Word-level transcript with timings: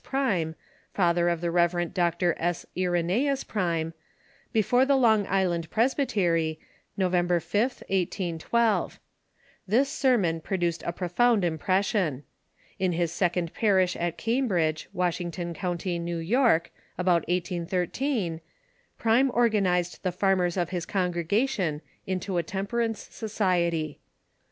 Prime, 0.03 0.55
fatlier 0.97 1.31
of 1.31 1.41
the 1.41 1.51
Rev. 1.51 1.93
Dr. 1.93 2.33
S. 2.39 2.65
Irenojus 2.75 3.47
Prime, 3.47 3.93
before 4.51 4.83
the 4.83 4.95
Long 4.95 5.27
Island 5.27 5.69
Presbytery, 5.69 6.59
November 6.97 7.39
5th, 7.39 7.81
1812. 7.87 8.99
This 9.67 9.89
sermon 9.89 10.41
produced 10.41 10.81
a 10.87 10.91
profound 10.91 11.45
impression. 11.45 12.23
In 12.79 12.93
his 12.93 13.11
second 13.11 13.53
parish 13.53 13.95
at 13.95 14.17
Cambridge, 14.17 14.89
Washington 14.91 15.53
County, 15.53 15.99
New 15.99 16.17
York, 16.17 16.71
about 16.97 17.21
1813, 17.27 18.41
Prime 18.97 19.29
organized 19.31 20.01
the 20.01 20.11
farmers 20.11 20.57
of 20.57 20.71
his 20.71 20.87
congregation 20.87 21.79
into 22.07 22.37
a 22.39 22.41
tem 22.41 22.65
perance 22.65 23.07
society. 23.11 23.99